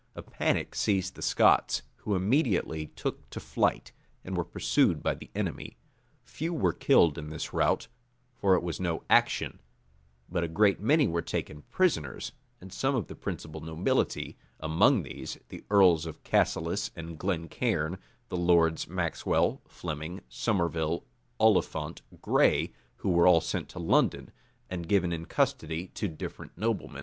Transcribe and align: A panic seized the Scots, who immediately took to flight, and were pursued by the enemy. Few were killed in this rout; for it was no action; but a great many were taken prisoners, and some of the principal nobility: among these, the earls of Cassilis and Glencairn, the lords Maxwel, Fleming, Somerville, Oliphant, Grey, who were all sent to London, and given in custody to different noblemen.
A 0.15 0.23
panic 0.23 0.73
seized 0.73 1.13
the 1.13 1.21
Scots, 1.21 1.83
who 1.97 2.15
immediately 2.15 2.87
took 2.95 3.29
to 3.29 3.39
flight, 3.39 3.91
and 4.25 4.35
were 4.35 4.43
pursued 4.43 5.03
by 5.03 5.13
the 5.13 5.29
enemy. 5.35 5.77
Few 6.23 6.51
were 6.55 6.73
killed 6.73 7.19
in 7.19 7.29
this 7.29 7.53
rout; 7.53 7.87
for 8.33 8.55
it 8.55 8.63
was 8.63 8.79
no 8.79 9.03
action; 9.11 9.59
but 10.27 10.43
a 10.43 10.47
great 10.47 10.79
many 10.79 11.07
were 11.07 11.21
taken 11.21 11.61
prisoners, 11.69 12.31
and 12.59 12.73
some 12.73 12.95
of 12.95 13.05
the 13.09 13.13
principal 13.15 13.61
nobility: 13.61 14.39
among 14.59 15.03
these, 15.03 15.37
the 15.49 15.63
earls 15.69 16.07
of 16.07 16.23
Cassilis 16.23 16.89
and 16.95 17.19
Glencairn, 17.19 17.99
the 18.29 18.37
lords 18.37 18.87
Maxwel, 18.87 19.61
Fleming, 19.67 20.21
Somerville, 20.27 21.05
Oliphant, 21.39 22.01
Grey, 22.23 22.73
who 22.95 23.09
were 23.11 23.27
all 23.27 23.39
sent 23.39 23.69
to 23.69 23.77
London, 23.77 24.31
and 24.67 24.89
given 24.89 25.13
in 25.13 25.27
custody 25.27 25.89
to 25.89 26.07
different 26.07 26.57
noblemen. 26.57 26.99